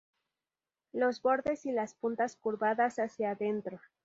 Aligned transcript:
Los 0.93 1.21
bordes 1.21 1.63
y 1.67 1.71
las 1.71 1.93
puntas 1.93 2.35
curvadas 2.35 2.95
hacia 2.97 3.33
adentro. 3.33 3.79